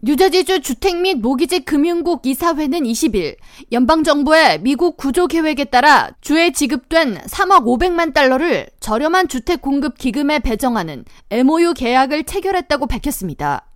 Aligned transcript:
뉴저지주 0.00 0.60
주택 0.60 1.00
및 1.00 1.16
모기지 1.16 1.64
금융국 1.64 2.24
이사회는 2.24 2.84
20일 2.84 3.34
연방정부의 3.72 4.60
미국 4.60 4.96
구조 4.96 5.26
계획에 5.26 5.64
따라 5.64 6.10
주에 6.20 6.52
지급된 6.52 7.18
3억 7.22 7.64
500만 7.64 8.14
달러를 8.14 8.68
저렴한 8.78 9.26
주택 9.26 9.60
공급 9.60 9.98
기금에 9.98 10.38
배정하는 10.38 11.04
MOU 11.30 11.74
계약을 11.74 12.22
체결했다고 12.22 12.86
밝혔습니다. 12.86 13.66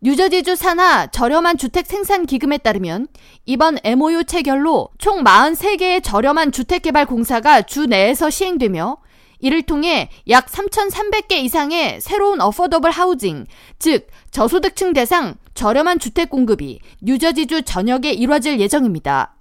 뉴저지주 0.00 0.56
산하 0.56 1.06
저렴한 1.06 1.56
주택 1.56 1.86
생산 1.86 2.26
기금에 2.26 2.58
따르면 2.58 3.06
이번 3.46 3.78
MOU 3.84 4.24
체결로 4.24 4.88
총 4.98 5.22
43개의 5.22 6.02
저렴한 6.02 6.50
주택 6.50 6.82
개발 6.82 7.06
공사가 7.06 7.62
주 7.62 7.86
내에서 7.86 8.28
시행되며 8.28 8.96
이를 9.38 9.62
통해 9.62 10.08
약 10.30 10.46
3,300개 10.46 11.32
이상의 11.34 12.00
새로운 12.00 12.40
어퍼더블 12.40 12.90
하우징, 12.90 13.46
즉 13.78 14.08
저소득층 14.30 14.94
대상 14.94 15.36
저렴한 15.54 15.98
주택 15.98 16.30
공급이 16.30 16.80
뉴저지주 17.02 17.62
전역에 17.62 18.12
이뤄질 18.12 18.60
예정입니다. 18.60 19.36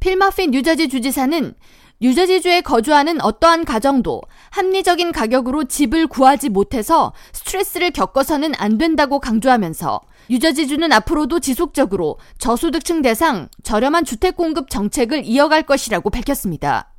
필머피 0.00 0.48
뉴저지 0.48 0.88
주지사는 0.88 1.54
뉴저지주에 2.02 2.62
거주하는 2.62 3.20
어떠한 3.20 3.66
가정도 3.66 4.22
합리적인 4.50 5.12
가격으로 5.12 5.64
집을 5.64 6.06
구하지 6.06 6.48
못해서 6.48 7.12
스트레스를 7.32 7.90
겪어서는 7.90 8.54
안 8.56 8.78
된다고 8.78 9.20
강조하면서 9.20 10.00
뉴저지주는 10.30 10.90
앞으로도 10.92 11.40
지속적으로 11.40 12.18
저소득층 12.38 13.02
대상 13.02 13.48
저렴한 13.62 14.06
주택 14.06 14.36
공급 14.36 14.70
정책을 14.70 15.24
이어갈 15.26 15.64
것이라고 15.64 16.08
밝혔습니다. 16.08 16.89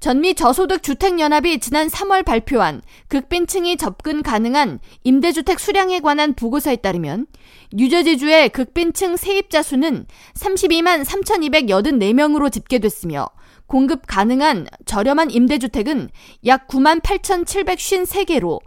전미 0.00 0.34
저소득 0.34 0.82
주택연합이 0.82 1.58
지난 1.58 1.88
3월 1.88 2.24
발표한 2.24 2.82
극빈층이 3.08 3.76
접근 3.76 4.22
가능한 4.22 4.78
임대주택 5.02 5.58
수량에 5.58 5.98
관한 6.00 6.34
보고서에 6.34 6.76
따르면 6.76 7.26
뉴저지주의 7.72 8.50
극빈층 8.50 9.16
세입자 9.16 9.62
수는 9.62 10.06
32만 10.34 11.04
3,284명으로 11.04 12.52
집계됐으며 12.52 13.28
공급 13.66 14.06
가능한 14.06 14.68
저렴한 14.86 15.32
임대주택은 15.32 16.10
약 16.46 16.68
9만 16.68 17.02
8,753개로 17.02 18.60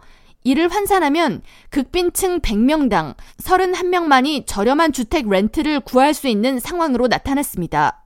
이를 0.44 0.68
환산하면 0.68 1.42
극빈층 1.70 2.40
100명당 2.40 3.14
31명만이 3.42 4.46
저렴한 4.46 4.92
주택 4.92 5.28
렌트를 5.28 5.80
구할 5.80 6.14
수 6.14 6.28
있는 6.28 6.60
상황으로 6.60 7.06
나타났습니다. 7.06 8.01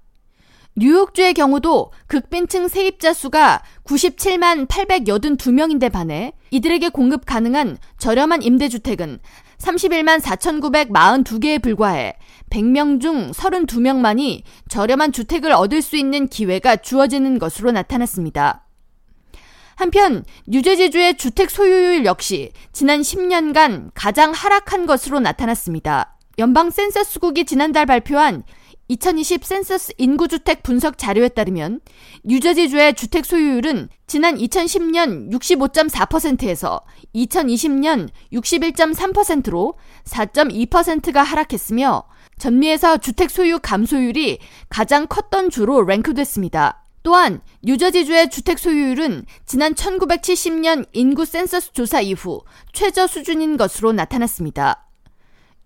뉴욕주의 0.79 1.33
경우도 1.33 1.91
극빈층 2.07 2.69
세입자 2.69 3.15
수가 3.15 3.63
97만 3.85 4.69
882명인데 4.69 5.91
반해 5.91 6.35
이들에게 6.51 6.91
공급 6.91 7.25
가능한 7.25 7.79
저렴한 7.97 8.43
임대주택은 8.43 9.21
31만 9.57 10.21
4,942개에 10.21 11.63
불과해 11.63 12.17
100명 12.51 13.01
중 13.01 13.31
32명만이 13.31 14.43
저렴한 14.69 15.13
주택을 15.13 15.53
얻을 15.53 15.81
수 15.81 15.97
있는 15.97 16.29
기회가 16.29 16.77
주어지는 16.77 17.39
것으로 17.39 17.73
나타났습니다. 17.73 18.67
한편 19.77 20.25
뉴저지주의 20.47 21.17
주택 21.17 21.51
소유율 21.51 22.05
역시 22.05 22.53
지난 22.73 23.01
10년간 23.01 23.93
가장 23.95 24.33
하락한 24.33 24.85
것으로 24.85 25.21
나타났습니다. 25.21 26.19
연방 26.39 26.69
센서스국이 26.69 27.47
지난달 27.47 27.87
발표한 27.87 28.43
2020 28.89 29.45
센서스 29.45 29.93
인구주택 29.99 30.63
분석 30.63 30.97
자료에 30.97 31.29
따르면 31.29 31.81
뉴저지주의 32.25 32.95
주택 32.95 33.27
소유율은 33.27 33.89
지난 34.07 34.37
2010년 34.37 35.33
65.4%에서 35.33 36.81
2020년 37.15 38.09
61.3%로 38.33 39.75
4.2%가 40.05 41.23
하락했으며 41.23 42.05
전미에서 42.39 42.99
주택 42.99 43.31
소유 43.31 43.59
감소율이 43.61 44.39
가장 44.69 45.07
컸던 45.07 45.51
주로 45.51 45.83
랭크됐습니다. 45.83 46.85
또한 47.03 47.41
뉴저지주의 47.63 48.31
주택 48.31 48.59
소유율은 48.59 49.27
지난 49.47 49.75
1970년 49.75 50.87
인구 50.93 51.25
센서스 51.25 51.73
조사 51.73 52.01
이후 52.01 52.43
최저 52.73 53.07
수준인 53.07 53.57
것으로 53.57 53.93
나타났습니다. 53.93 54.86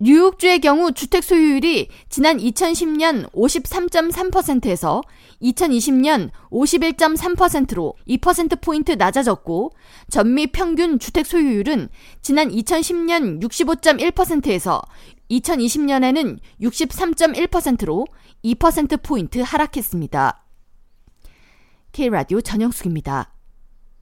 뉴욕주의 0.03 0.59
경우 0.59 0.91
주택 0.93 1.23
소유율이 1.23 1.87
지난 2.09 2.37
2010년 2.37 3.31
53.3%에서 3.33 5.03
2020년 5.43 6.31
51.3%로 6.49 7.93
2%포인트 8.07 8.93
낮아졌고, 8.93 9.73
전미 10.09 10.47
평균 10.47 10.97
주택 10.97 11.27
소유율은 11.27 11.89
지난 12.23 12.49
2010년 12.49 13.43
65.1%에서 13.43 14.81
2020년에는 15.29 16.39
63.1%로 16.59 18.07
2%포인트 18.43 19.37
하락했습니다. 19.37 20.43
K라디오 21.91 22.41
전영숙입니다. 22.41 23.35